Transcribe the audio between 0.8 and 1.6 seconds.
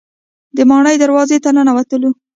دروازې ته